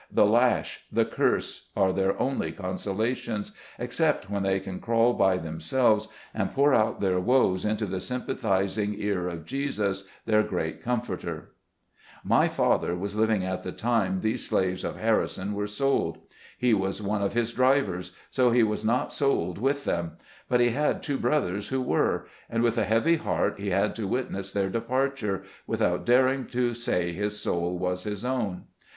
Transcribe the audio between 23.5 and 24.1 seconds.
he had to